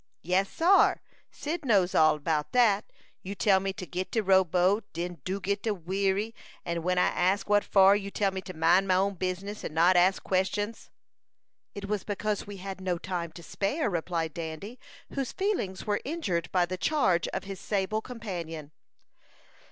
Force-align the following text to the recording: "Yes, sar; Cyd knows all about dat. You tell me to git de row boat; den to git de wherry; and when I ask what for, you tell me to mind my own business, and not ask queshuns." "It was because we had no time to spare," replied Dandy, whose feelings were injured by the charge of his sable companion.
"Yes, 0.23 0.49
sar; 0.49 0.99
Cyd 1.29 1.63
knows 1.63 1.93
all 1.93 2.15
about 2.15 2.53
dat. 2.53 2.85
You 3.21 3.35
tell 3.35 3.59
me 3.59 3.71
to 3.73 3.85
git 3.85 4.09
de 4.09 4.23
row 4.23 4.43
boat; 4.43 4.83
den 4.93 5.21
to 5.25 5.39
git 5.39 5.61
de 5.61 5.75
wherry; 5.75 6.33
and 6.65 6.83
when 6.83 6.97
I 6.97 7.09
ask 7.09 7.47
what 7.47 7.63
for, 7.63 7.95
you 7.95 8.09
tell 8.09 8.31
me 8.31 8.41
to 8.41 8.55
mind 8.55 8.87
my 8.87 8.95
own 8.95 9.13
business, 9.13 9.63
and 9.63 9.75
not 9.75 9.95
ask 9.95 10.23
queshuns." 10.23 10.89
"It 11.75 11.85
was 11.87 12.03
because 12.03 12.47
we 12.47 12.57
had 12.57 12.81
no 12.81 12.97
time 12.97 13.31
to 13.33 13.43
spare," 13.43 13.91
replied 13.91 14.33
Dandy, 14.33 14.79
whose 15.13 15.31
feelings 15.33 15.85
were 15.85 16.01
injured 16.03 16.51
by 16.51 16.65
the 16.65 16.77
charge 16.77 17.27
of 17.27 17.43
his 17.43 17.59
sable 17.59 18.01
companion. 18.01 18.71